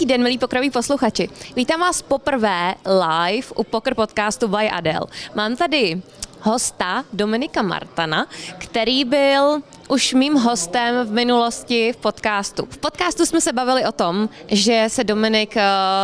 Hezký 0.00 0.08
den, 0.08 0.22
milí 0.22 0.38
pokroví 0.38 0.70
posluchači. 0.70 1.28
Vítám 1.56 1.80
vás 1.80 2.02
poprvé 2.02 2.74
live 2.86 3.46
u 3.56 3.64
Poker 3.64 3.94
podcastu 3.94 4.48
by 4.48 4.70
Adele. 4.70 5.06
Mám 5.34 5.56
tady 5.56 6.02
hosta 6.42 7.04
Dominika 7.12 7.62
Martana, 7.62 8.26
který 8.58 9.04
byl 9.04 9.62
už 9.90 10.14
mým 10.14 10.34
hostem 10.34 11.06
v 11.06 11.10
minulosti 11.10 11.92
v 11.92 11.96
podcastu. 11.96 12.66
V 12.70 12.78
podcastu 12.78 13.26
jsme 13.26 13.40
se 13.40 13.52
bavili 13.52 13.84
o 13.86 13.92
tom, 13.92 14.28
že 14.48 14.84
se 14.88 15.04
Dominik 15.04 15.56
eh, 15.56 15.62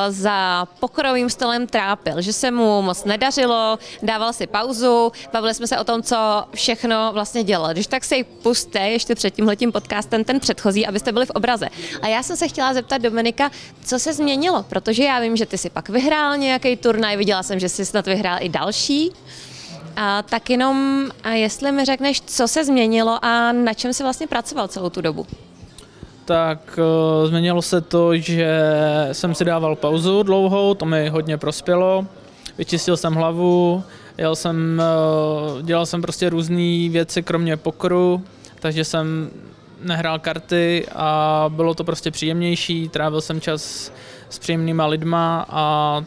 za 0.09 0.67
pokorovým 0.81 1.31
stolem 1.31 1.67
trápil, 1.67 2.21
že 2.21 2.33
se 2.33 2.51
mu 2.51 2.83
moc 2.83 3.05
nedařilo, 3.05 3.79
dával 4.03 4.33
si 4.33 4.47
pauzu, 4.47 5.13
bavili 5.33 5.55
jsme 5.55 5.67
se 5.67 5.79
o 5.79 5.85
tom, 5.85 6.03
co 6.03 6.45
všechno 6.55 7.11
vlastně 7.13 7.45
dělal. 7.45 7.73
Když 7.73 7.87
tak 7.87 8.05
si 8.05 8.25
puste 8.25 8.79
ještě 8.79 9.15
před 9.15 9.35
tímhletím 9.35 9.73
podcastem 9.73 10.25
ten 10.25 10.41
předchozí, 10.41 10.87
abyste 10.87 11.13
byli 11.13 11.27
v 11.27 11.31
obraze. 11.31 11.69
A 12.03 12.09
já 12.09 12.23
jsem 12.23 12.37
se 12.37 12.49
chtěla 12.49 12.75
zeptat 12.75 13.03
Dominika, 13.03 13.51
co 13.85 13.99
se 13.99 14.13
změnilo, 14.13 14.63
protože 14.63 15.05
já 15.05 15.21
vím, 15.21 15.37
že 15.37 15.47
ty 15.47 15.59
si 15.59 15.71
pak 15.71 15.89
vyhrál 15.89 16.37
nějaký 16.37 16.77
turnaj, 16.77 17.17
viděla 17.17 17.43
jsem, 17.43 17.59
že 17.59 17.69
jsi 17.69 17.87
snad 17.87 18.07
vyhrál 18.07 18.39
i 18.41 18.49
další. 18.49 19.13
A 19.97 20.23
tak 20.23 20.51
jenom, 20.51 21.07
a 21.25 21.31
jestli 21.31 21.73
mi 21.73 21.85
řekneš, 21.85 22.21
co 22.21 22.49
se 22.49 22.65
změnilo 22.65 23.25
a 23.25 23.53
na 23.53 23.75
čem 23.75 23.93
jsi 23.93 24.03
vlastně 24.03 24.27
pracoval 24.27 24.69
celou 24.69 24.91
tu 24.91 25.01
dobu? 25.01 25.27
Tak 26.25 26.79
uh, 26.79 27.29
změnilo 27.29 27.63
se 27.63 27.81
to, 27.81 28.17
že 28.17 28.61
jsem 29.13 29.35
si 29.35 29.45
dával 29.45 29.77
pauzu 29.77 30.23
dlouhou, 30.23 30.75
to 30.75 30.85
mi 30.85 31.09
hodně 31.09 31.39
prospělo. 31.39 32.07
Vyčistil 32.59 32.97
jsem 32.97 33.15
hlavu, 33.15 33.83
jel 34.19 34.37
jsem, 34.37 34.83
uh, 35.55 35.63
dělal 35.63 35.87
jsem 35.87 36.03
prostě 36.03 36.31
různé 36.31 36.89
věci, 36.89 37.23
kromě 37.23 37.57
pokoru, 37.57 38.23
takže 38.61 38.85
jsem 38.85 39.31
nehrál 39.83 40.19
karty 40.19 40.87
a 40.95 41.45
bylo 41.49 41.75
to 41.75 41.85
prostě 41.85 42.11
příjemnější, 42.11 42.89
trávil 42.89 43.21
jsem 43.21 43.41
čas 43.41 43.93
s 44.31 44.39
příjemnýma 44.39 44.87
lidma 44.87 45.47
a 45.49 46.05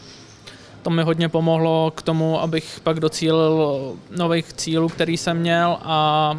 to 0.90 0.94
mi 0.94 1.04
hodně 1.04 1.30
pomohlo 1.30 1.92
k 1.96 2.02
tomu, 2.02 2.42
abych 2.42 2.80
pak 2.84 3.00
docílil 3.00 3.96
nových 4.18 4.54
cílů, 4.54 4.90
který 4.90 5.18
jsem 5.18 5.38
měl 5.38 5.78
a 5.82 6.38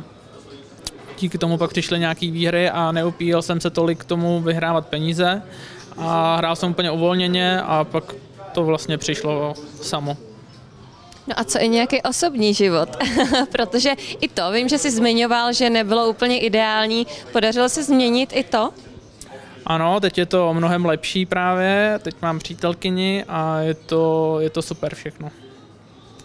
díky 1.18 1.38
tomu 1.38 1.58
pak 1.58 1.70
přišly 1.70 1.98
nějaké 1.98 2.30
výhry 2.30 2.70
a 2.70 2.92
neupíjel 2.92 3.42
jsem 3.42 3.60
se 3.60 3.70
tolik 3.70 3.98
k 3.98 4.04
tomu 4.04 4.40
vyhrávat 4.40 4.86
peníze 4.86 5.42
a 5.96 6.36
hrál 6.36 6.56
jsem 6.56 6.70
úplně 6.70 6.90
uvolněně 6.90 7.60
a 7.62 7.84
pak 7.84 8.14
to 8.52 8.64
vlastně 8.64 8.98
přišlo 8.98 9.54
samo. 9.82 10.16
No 11.26 11.34
a 11.40 11.44
co 11.44 11.58
i 11.62 11.68
nějaký 11.68 12.02
osobní 12.02 12.54
život? 12.54 12.96
Protože 13.52 13.90
i 14.20 14.28
to, 14.28 14.50
vím, 14.52 14.68
že 14.68 14.78
jsi 14.78 14.90
zmiňoval, 14.90 15.52
že 15.52 15.70
nebylo 15.70 16.08
úplně 16.08 16.38
ideální. 16.38 17.06
Podařilo 17.32 17.68
se 17.68 17.84
změnit 17.84 18.30
i 18.34 18.44
to? 18.44 18.70
Ano, 19.70 20.00
teď 20.00 20.18
je 20.18 20.26
to 20.26 20.54
mnohem 20.54 20.84
lepší 20.84 21.26
právě, 21.26 21.98
teď 22.02 22.14
mám 22.22 22.38
přítelkyni 22.38 23.24
a 23.28 23.58
je 23.58 23.74
to, 23.74 24.36
je 24.40 24.50
to 24.50 24.62
super 24.62 24.94
všechno. 24.94 25.30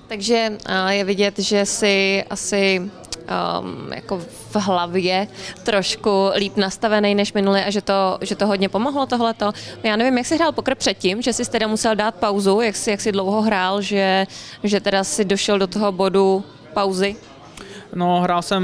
Takže 0.07 0.51
je 0.89 1.03
vidět, 1.03 1.39
že 1.39 1.65
jsi 1.65 2.23
asi 2.29 2.79
um, 2.81 3.93
jako 3.93 4.17
v 4.49 4.55
hlavě 4.55 5.27
trošku 5.63 6.29
líp 6.35 6.57
nastavený 6.57 7.15
než 7.15 7.33
minulý 7.33 7.61
a 7.61 7.69
že 7.69 7.81
to, 7.81 8.17
že 8.21 8.35
to 8.35 8.47
hodně 8.47 8.69
pomohlo 8.69 9.05
tohleto. 9.05 9.51
Já 9.83 9.95
nevím, 9.95 10.17
jak 10.17 10.27
jsi 10.27 10.35
hrál 10.35 10.51
pokr 10.51 10.75
předtím, 10.75 11.21
že 11.21 11.33
jsi 11.33 11.51
teda 11.51 11.67
musel 11.67 11.95
dát 11.95 12.15
pauzu, 12.15 12.61
jak 12.61 12.75
jsi, 12.75 12.91
jak 12.91 13.01
jsi 13.01 13.11
dlouho 13.11 13.41
hrál, 13.41 13.81
že, 13.81 14.27
že 14.63 14.79
teda 14.79 15.03
si 15.03 15.25
došel 15.25 15.59
do 15.59 15.67
toho 15.67 15.91
bodu 15.91 16.43
pauzy? 16.73 17.15
No, 17.95 18.21
hrál 18.21 18.41
jsem 18.41 18.63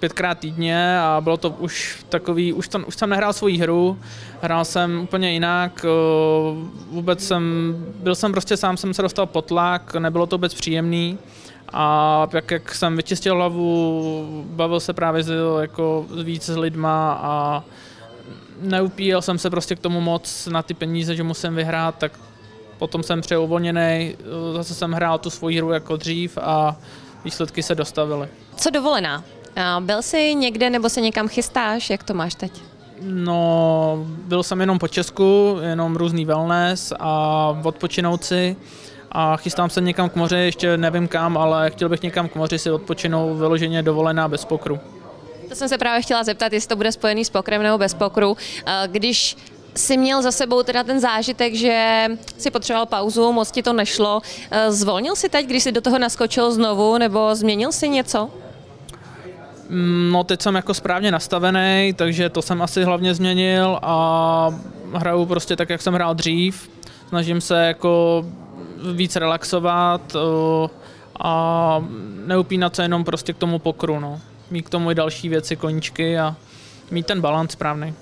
pětkrát 0.00 0.38
týdně 0.38 0.98
a 0.98 1.20
bylo 1.20 1.36
to 1.36 1.50
už 1.50 2.04
takový, 2.08 2.52
už, 2.52 2.68
to, 2.68 2.78
už 2.78 2.96
jsem 2.96 3.10
nehrál 3.10 3.32
svoji 3.32 3.58
hru, 3.58 3.98
hrál 4.42 4.64
jsem 4.64 5.00
úplně 5.00 5.32
jinak, 5.32 5.86
vůbec 6.90 7.26
jsem, 7.26 7.74
byl 8.02 8.14
jsem 8.14 8.32
prostě 8.32 8.56
sám, 8.56 8.76
jsem 8.76 8.94
se 8.94 9.02
dostal 9.02 9.26
pod 9.26 9.44
tlak, 9.46 9.94
nebylo 9.94 10.26
to 10.26 10.36
vůbec 10.36 10.54
příjemný 10.54 11.18
a 11.72 12.26
jak, 12.32 12.50
jak 12.50 12.74
jsem 12.74 12.96
vyčistil 12.96 13.34
hlavu, 13.34 14.44
bavil 14.50 14.80
se 14.80 14.92
právě 14.92 15.22
s, 15.22 15.32
jako, 15.60 16.06
víc 16.24 16.44
s 16.44 16.56
lidma 16.56 17.20
a 17.22 17.64
neupíjel 18.60 19.22
jsem 19.22 19.38
se 19.38 19.50
prostě 19.50 19.76
k 19.76 19.80
tomu 19.80 20.00
moc 20.00 20.46
na 20.46 20.62
ty 20.62 20.74
peníze, 20.74 21.16
že 21.16 21.22
musím 21.22 21.54
vyhrát, 21.54 21.94
tak 21.98 22.12
potom 22.78 23.02
jsem 23.02 23.20
přeuvolněný, 23.20 24.16
zase 24.54 24.74
jsem 24.74 24.92
hrál 24.92 25.18
tu 25.18 25.30
svoji 25.30 25.58
hru 25.58 25.70
jako 25.70 25.96
dřív 25.96 26.38
a 26.42 26.76
výsledky 27.24 27.62
se 27.62 27.74
dostavily. 27.74 28.28
Co 28.56 28.70
dovolená? 28.70 29.24
Byl 29.80 30.02
jsi 30.02 30.34
někde 30.34 30.70
nebo 30.70 30.88
se 30.88 31.00
někam 31.00 31.28
chystáš? 31.28 31.90
Jak 31.90 32.02
to 32.02 32.14
máš 32.14 32.34
teď? 32.34 32.52
No, 33.02 34.06
byl 34.06 34.42
jsem 34.42 34.60
jenom 34.60 34.78
po 34.78 34.88
Česku, 34.88 35.58
jenom 35.60 35.96
různý 35.96 36.24
wellness 36.24 36.92
a 36.98 37.60
odpočinout 37.64 38.24
si 38.24 38.56
a 39.12 39.36
chystám 39.36 39.70
se 39.70 39.80
někam 39.80 40.08
k 40.08 40.16
moři, 40.16 40.36
ještě 40.36 40.76
nevím 40.76 41.08
kam, 41.08 41.36
ale 41.38 41.70
chtěl 41.70 41.88
bych 41.88 42.02
někam 42.02 42.28
k 42.28 42.34
moři 42.34 42.58
si 42.58 42.70
odpočinout 42.70 43.34
vyloženě 43.34 43.82
dovolená 43.82 44.28
bez 44.28 44.44
pokru. 44.44 44.80
To 45.48 45.54
jsem 45.54 45.68
se 45.68 45.78
právě 45.78 46.02
chtěla 46.02 46.24
zeptat, 46.24 46.52
jestli 46.52 46.68
to 46.68 46.76
bude 46.76 46.92
spojený 46.92 47.24
s 47.24 47.30
pokrem 47.30 47.62
nebo 47.62 47.78
bez 47.78 47.94
pokru. 47.94 48.36
Když 48.86 49.36
si 49.76 49.96
měl 49.96 50.22
za 50.22 50.32
sebou 50.32 50.62
teda 50.62 50.84
ten 50.84 51.00
zážitek, 51.00 51.54
že 51.54 52.06
si 52.38 52.50
potřeboval 52.50 52.86
pauzu, 52.86 53.32
moc 53.32 53.50
ti 53.50 53.62
to 53.62 53.72
nešlo. 53.72 54.22
Zvolnil 54.68 55.16
si 55.16 55.28
teď, 55.28 55.46
když 55.46 55.62
jsi 55.62 55.72
do 55.72 55.80
toho 55.80 55.98
naskočil 55.98 56.52
znovu, 56.52 56.98
nebo 56.98 57.34
změnil 57.34 57.72
si 57.72 57.88
něco? 57.88 58.30
Mm, 59.68 60.10
no 60.12 60.24
teď 60.24 60.42
jsem 60.42 60.54
jako 60.54 60.74
správně 60.74 61.10
nastavený, 61.10 61.94
takže 61.96 62.28
to 62.28 62.42
jsem 62.42 62.62
asi 62.62 62.84
hlavně 62.84 63.14
změnil 63.14 63.78
a 63.82 64.54
hraju 64.94 65.26
prostě 65.26 65.56
tak, 65.56 65.70
jak 65.70 65.82
jsem 65.82 65.94
hrál 65.94 66.14
dřív. 66.14 66.70
Snažím 67.08 67.40
se 67.40 67.66
jako 67.66 68.24
víc 68.94 69.16
relaxovat 69.16 70.16
a 71.20 71.84
neupínat 72.26 72.76
se 72.76 72.82
jenom 72.82 73.04
prostě 73.04 73.32
k 73.32 73.38
tomu 73.38 73.58
pokru. 73.58 74.00
No. 74.00 74.20
Mít 74.50 74.62
k 74.62 74.70
tomu 74.70 74.90
i 74.90 74.94
další 74.94 75.28
věci, 75.28 75.56
koníčky 75.56 76.18
a 76.18 76.36
mít 76.90 77.06
ten 77.06 77.20
balans 77.20 77.52
správný. 77.52 77.94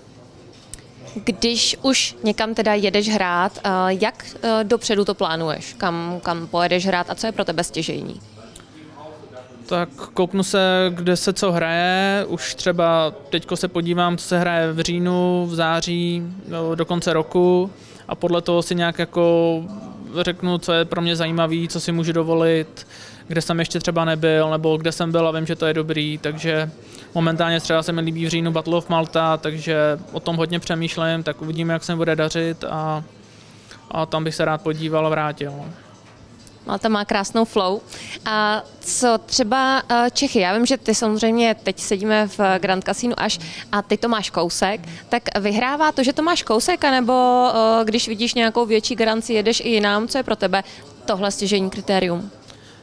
Když 1.14 1.76
už 1.82 2.16
někam 2.24 2.54
teda 2.54 2.74
jedeš 2.74 3.08
hrát, 3.08 3.58
jak 3.88 4.26
dopředu 4.62 5.04
to 5.04 5.14
plánuješ? 5.14 5.74
Kam, 5.78 6.20
kam 6.22 6.46
pojedeš 6.46 6.86
hrát 6.86 7.10
a 7.10 7.14
co 7.14 7.26
je 7.26 7.32
pro 7.32 7.44
tebe 7.44 7.64
stěžejní? 7.64 8.20
Tak 9.66 9.88
kouknu 9.88 10.42
se, 10.42 10.90
kde 10.94 11.16
se 11.16 11.32
co 11.32 11.52
hraje. 11.52 12.24
Už 12.28 12.54
třeba 12.54 13.12
teďko 13.30 13.56
se 13.56 13.68
podívám, 13.68 14.16
co 14.16 14.24
se 14.24 14.38
hraje 14.38 14.72
v 14.72 14.80
říjnu, 14.80 15.46
v 15.46 15.54
září, 15.54 16.22
no, 16.48 16.74
do 16.74 16.84
konce 16.84 17.12
roku 17.12 17.70
a 18.08 18.14
podle 18.14 18.42
toho 18.42 18.62
si 18.62 18.74
nějak 18.74 18.98
jako 18.98 19.62
řeknu, 20.20 20.58
co 20.58 20.72
je 20.72 20.84
pro 20.84 21.02
mě 21.02 21.16
zajímavý, 21.16 21.68
co 21.68 21.80
si 21.80 21.92
můžu 21.92 22.12
dovolit, 22.12 22.86
kde 23.28 23.40
jsem 23.42 23.58
ještě 23.58 23.80
třeba 23.80 24.04
nebyl, 24.04 24.50
nebo 24.50 24.76
kde 24.76 24.92
jsem 24.92 25.12
byl 25.12 25.28
a 25.28 25.30
vím, 25.30 25.46
že 25.46 25.56
to 25.56 25.66
je 25.66 25.74
dobrý, 25.74 26.18
takže 26.18 26.70
momentálně 27.14 27.60
třeba 27.60 27.82
se 27.82 27.92
mi 27.92 28.00
líbí 28.00 28.26
v 28.26 28.28
říjnu 28.28 28.52
Battle 28.52 28.76
of 28.76 28.88
Malta, 28.88 29.36
takže 29.36 29.98
o 30.12 30.20
tom 30.20 30.36
hodně 30.36 30.60
přemýšlím, 30.60 31.22
tak 31.22 31.42
uvidíme, 31.42 31.72
jak 31.72 31.84
se 31.84 31.96
bude 31.96 32.16
dařit 32.16 32.64
a, 32.64 33.04
a 33.90 34.06
tam 34.06 34.24
bych 34.24 34.34
se 34.34 34.44
rád 34.44 34.62
podíval 34.62 35.06
a 35.06 35.10
vrátil. 35.10 35.52
Malta 36.68 36.88
má 36.88 37.04
krásnou 37.04 37.44
flow. 37.44 37.80
A 38.24 38.62
co 38.80 39.18
třeba 39.26 39.82
eh, 39.90 40.10
Čechy? 40.12 40.40
Já 40.40 40.54
vím, 40.54 40.66
že 40.66 40.76
ty 40.76 40.94
samozřejmě 40.94 41.56
teď 41.62 41.78
sedíme 41.78 42.26
v 42.26 42.40
Grand 42.58 42.84
Casino 42.84 43.14
až 43.18 43.38
a 43.72 43.82
ty 43.82 43.96
to 43.96 44.08
máš 44.08 44.30
kousek, 44.30 44.80
tak 45.08 45.22
vyhrává 45.40 45.92
to, 45.92 46.02
že 46.02 46.12
to 46.12 46.22
máš 46.22 46.42
kousek, 46.42 46.84
anebo 46.84 47.48
eh, 47.50 47.84
když 47.84 48.08
vidíš 48.08 48.34
nějakou 48.34 48.66
větší 48.66 48.94
garanci, 48.94 49.32
jedeš 49.32 49.60
i 49.60 49.68
jinam, 49.68 50.08
co 50.08 50.18
je 50.18 50.22
pro 50.22 50.36
tebe 50.36 50.64
tohle 51.04 51.30
stěžení 51.30 51.70
kritérium? 51.70 52.30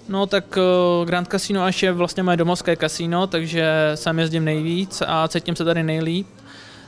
No 0.09 0.27
tak 0.27 0.57
Grand 1.05 1.27
Casino 1.27 1.63
až 1.63 1.83
je 1.83 1.91
vlastně 1.91 2.23
moje 2.23 2.37
domovské 2.37 2.75
kasino, 2.75 3.27
takže 3.27 3.91
sam 3.95 4.19
jezdím 4.19 4.45
nejvíc 4.45 5.03
a 5.07 5.27
cítím 5.27 5.55
se 5.55 5.65
tady 5.65 5.83
nejlíp. 5.83 6.27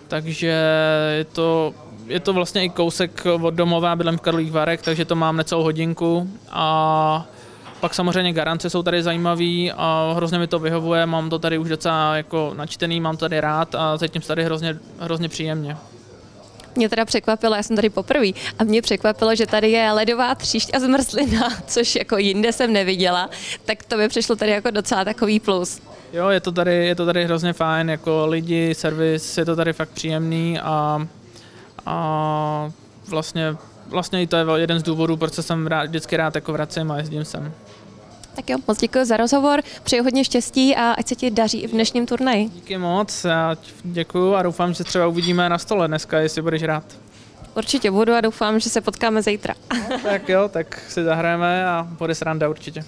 Takže 0.07 0.53
je 1.17 1.25
to 1.25 1.73
je 2.07 2.19
to 2.19 2.33
vlastně 2.33 2.63
i 2.63 2.69
kousek 2.69 3.25
od 3.41 3.53
domova, 3.53 3.95
bydlím 3.95 4.17
v 4.17 4.21
Karlových 4.21 4.51
Varech, 4.51 4.81
takže 4.81 5.05
to 5.05 5.15
mám 5.15 5.37
necelou 5.37 5.63
hodinku 5.63 6.29
a 6.49 7.25
pak 7.79 7.93
samozřejmě 7.93 8.33
garance 8.33 8.69
jsou 8.69 8.83
tady 8.83 9.03
zajímavý 9.03 9.71
a 9.71 10.13
hrozně 10.15 10.39
mi 10.39 10.47
to 10.47 10.59
vyhovuje, 10.59 11.05
mám 11.05 11.29
to 11.29 11.39
tady 11.39 11.57
už 11.57 11.69
docela 11.69 12.17
jako 12.17 12.53
načtený, 12.57 13.01
mám 13.01 13.17
to 13.17 13.25
tady 13.25 13.41
rád 13.41 13.75
a 13.75 13.97
cítím 13.97 14.21
se 14.21 14.27
tady 14.27 14.43
hrozně, 14.43 14.77
hrozně 14.99 15.29
příjemně. 15.29 15.77
Mě 16.75 16.89
teda 16.89 17.05
překvapilo, 17.05 17.55
já 17.55 17.63
jsem 17.63 17.75
tady 17.75 17.89
poprvé 17.89 18.27
a 18.59 18.63
mě 18.63 18.81
překvapilo, 18.81 19.35
že 19.35 19.45
tady 19.45 19.71
je 19.71 19.91
ledová 19.91 20.35
tříšť 20.35 20.75
a 20.75 20.79
zmrzlina, 20.79 21.49
což 21.67 21.95
jako 21.95 22.17
jinde 22.17 22.53
jsem 22.53 22.73
neviděla, 22.73 23.29
tak 23.65 23.83
to 23.83 23.97
mi 23.97 24.07
přišlo 24.07 24.35
tady 24.35 24.51
jako 24.51 24.71
docela 24.71 25.05
takový 25.05 25.39
plus. 25.39 25.81
Jo, 26.13 26.29
je 26.29 26.39
to 26.39 26.51
tady, 26.51 26.85
je 26.85 26.95
to 26.95 27.05
tady 27.05 27.25
hrozně 27.25 27.53
fajn, 27.53 27.89
jako 27.89 28.25
lidi, 28.27 28.75
servis, 28.75 29.37
je 29.37 29.45
to 29.45 29.55
tady 29.55 29.73
fakt 29.73 29.89
příjemný 29.89 30.59
a 30.59 31.07
a 31.87 32.71
vlastně, 33.07 33.55
vlastně 33.87 34.21
i 34.21 34.27
to 34.27 34.37
je 34.37 34.45
jeden 34.55 34.79
z 34.79 34.83
důvodů, 34.83 35.17
proč 35.17 35.33
se 35.33 35.43
jsem 35.43 35.67
rád, 35.67 35.85
vždycky 35.85 36.17
rád 36.17 36.35
jako 36.35 36.53
vracím 36.53 36.91
a 36.91 36.97
jezdím 36.97 37.25
sem. 37.25 37.53
Tak 38.35 38.49
jo, 38.49 38.57
moc 38.67 38.79
děkuji 38.79 39.05
za 39.05 39.17
rozhovor, 39.17 39.61
přeji 39.83 40.01
hodně 40.01 40.23
štěstí 40.23 40.75
a 40.75 40.91
ať 40.91 41.07
se 41.07 41.15
ti 41.15 41.31
daří 41.31 41.61
i 41.61 41.67
v 41.67 41.71
dnešním 41.71 42.05
turnaji. 42.05 42.49
Díky 42.49 42.77
moc, 42.77 43.23
já 43.23 43.55
děkuji 43.83 44.35
a 44.35 44.41
doufám, 44.43 44.73
že 44.73 44.83
třeba 44.83 45.07
uvidíme 45.07 45.49
na 45.49 45.57
stole 45.57 45.87
dneska, 45.87 46.19
jestli 46.19 46.41
budeš 46.41 46.63
rád. 46.63 46.83
Určitě 47.55 47.91
budu 47.91 48.13
a 48.13 48.21
doufám, 48.21 48.59
že 48.59 48.69
se 48.69 48.81
potkáme 48.81 49.21
zítra. 49.21 49.53
tak 50.03 50.29
jo, 50.29 50.49
tak 50.49 50.81
si 50.89 51.03
zahrajeme 51.03 51.65
a 51.67 51.87
bude 51.89 52.15
sranda 52.15 52.49
určitě. 52.49 52.85